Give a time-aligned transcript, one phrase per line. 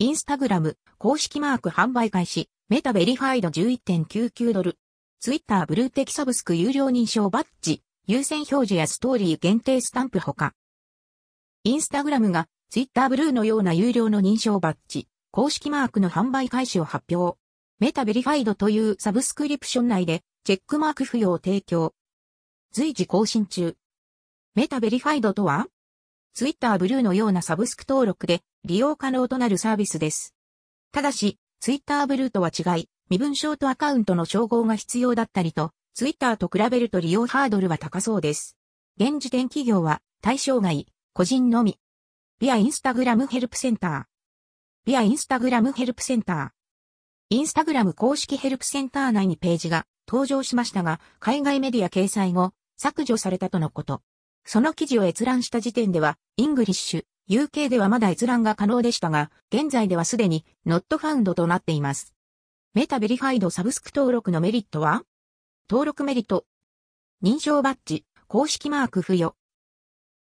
[0.00, 4.76] インスタグラム、公式マーク販売開始、 Meta Verified 11.99ドル。
[5.20, 10.52] Twitter Blue 的サブスク有料認証バッジ、優先表示やストーリー限定スタンプほか。
[11.62, 17.38] インスタグラムが Twitter Blue のような有料の認証バッジ、公式マークの販売開始を発表。
[17.78, 21.94] Meta Verified というサブスクリプション内でチェックマーク付与を提供。
[22.72, 23.76] 随時更新中。
[24.56, 25.68] Meta Verified とは
[26.34, 30.34] ツイッターブルーのようなサブスク登録で利用可能となるサービスです。
[30.90, 38.56] ただし、ツイッターブルーとは違い、身分証とアカウントの照合が必要だったりと、ツイッターと比べると利用ハードルは高そうです。
[38.96, 41.78] 現時点企業は対象外、個人のみ。
[42.40, 44.04] ビアインスタグラムヘルプセンター。
[44.84, 46.48] ビアインスタグラムヘルプセンター。
[47.30, 54.02] インスタグラム公式ヘルプセンター内にページが登場しましたが、海外メディア掲載後、削除されたとのこと。
[54.44, 62.14] その記事を閲覧した時点では、 English、UK ではまだ閲覧が可能でしたが、現在ではすでに not found となっています。
[62.74, 65.02] Meta Verified サブスク登録のメリットは？
[65.70, 66.44] 登録メリット。
[67.22, 69.34] 認証バッジ、公式マーク付与。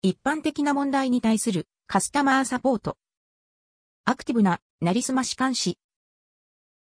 [0.04, 2.98] 一般的な問題に対するカスタマーサポート。
[4.04, 5.80] アクティブな、なりすまし監視。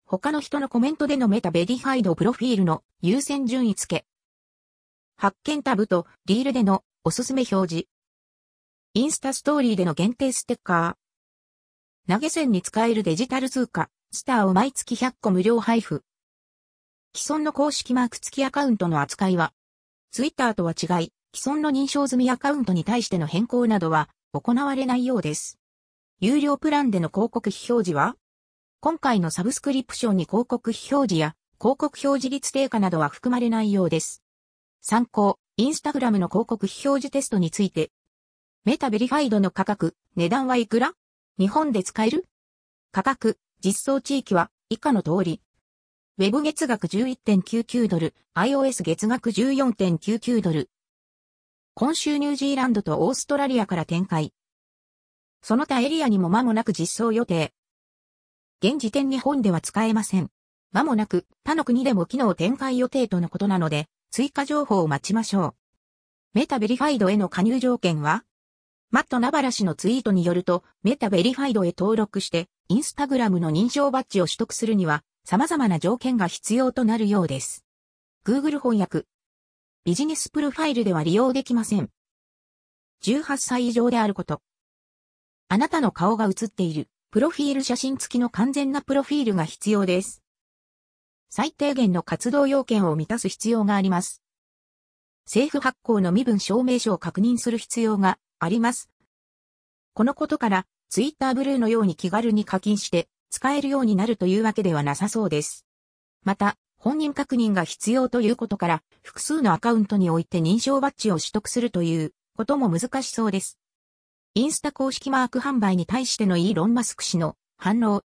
[0.04, 4.04] 他の人のコメントでの Meta Verified プロフィールの優先順位付け。
[5.16, 7.88] 発見タブとリールでのおすすめ表示。
[8.94, 12.10] インスタストーリーでの限定ステッカー。
[12.10, 16.02] 投げ銭に使えるデジタル通貨、スターを毎月100個無料配布。
[17.14, 19.52] 既存の公式マーク付きアカウントの扱いは、
[20.12, 25.58] ツイッターとは違い、既存の認証済みアカウントに対しての変更などは行われないようです。
[26.20, 28.16] 有料プランでの広告非表示は
[28.80, 34.22] 今回のサブスクリプションに広告非表示や広告表示率低下などは含まれないようです。
[34.80, 37.92] 参考、インスタグラムの広告非表示テストについて。
[38.64, 40.94] メタベリファイドの価格、値段はいくら？
[41.38, 42.26] 日本で使える？
[42.90, 45.40] 価格、実装地域は以下の通り。
[46.18, 50.70] ウェブ月額11.99ドル、iOS 月額14.99ドル。
[51.74, 54.32] 今週ニュージーランドとオーストラリアから展開。
[55.40, 57.54] その他エリアにも間もなく実装予定。
[58.60, 60.30] 現時点日本では使えません。
[60.72, 63.86] 間もなく他の国でも機能展開予定とのことなので、
[64.16, 65.54] 追加情報を待ちましょう。
[66.34, 68.22] Meta Verified への加入条件は？
[68.92, 77.64] マット・ナバラ氏のツイートによると、 Meta Verified へ登録して、インスタグラムの認証バッジを取得するには、様々な条件が必要となるようです。
[78.24, 79.06] Google 翻訳。
[79.84, 81.90] ビジネスプロファイルでは利用できません。
[83.02, 84.42] 18歳以上であること。
[85.48, 90.22] あなたの顔が写っている、プロフィール写真付きの完全なプロフィールが必要です。
[91.28, 94.22] 最低限の活動要件を満たす必要があります。
[95.26, 98.90] 政府発行の身分証明書を確認する必要があります。
[99.94, 105.66] このことから、ツイッターブルーのように気軽に課金して使えるようになるというわけではなさそうです。
[106.22, 113.58] また、本人確認が必要ということから、複数のアカウントにおいて認証バッジを取得するということも難しそうです。
[114.34, 118.02] インスタ公式マーク販売に対してのイーロン・マスク氏の反応。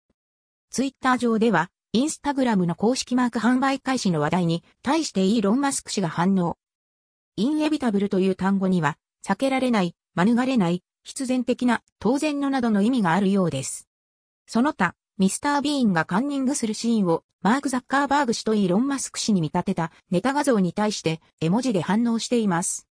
[0.72, 6.58] ツイッター上では、インスタグラムの公式マーク販売開始の話題に対してイーロン・マスク氏が反応。
[7.38, 13.88] インエビタブルという単語には、避けられない、免れない、必然的な、当然のなどの意味があるようです。
[14.46, 22.90] その他、ミスター・ビーンがカンニングするシーンをマーク・ザッカーバーグ氏とイーロン・マスク氏に見立てたネタ画像に対して絵文字で反応しています。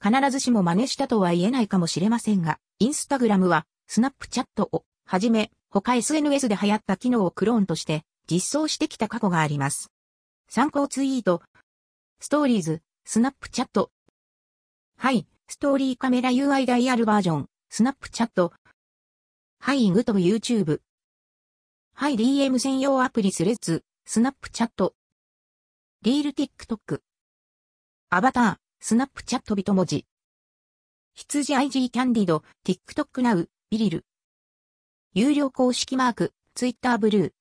[0.00, 9.90] 必ずしも真似したとは言えないかもしれませんが、インスタグラムはスナップチャットをはじめ他 SNS で流行った機能をクローンとして実装してきた過去があります。
[10.48, 11.42] 参考ツイート、
[12.20, 13.90] ストーリーズ、スナップチャット。
[14.98, 18.52] はい、ストーリーカメラ UI ダイヤルバージョン、スナップチャット。
[19.60, 20.80] はい、グと YouTube。
[21.94, 24.94] はい DM 専用アプリスレッズ、スナップチャット。
[26.02, 27.00] リール TikTok。
[28.10, 30.04] アバター、スナップチャット人文字。
[31.14, 34.04] 羊 IG キャンディド、TikTok Now、ビリル。
[35.14, 37.32] 有料公式マーク、Twitter ブルー、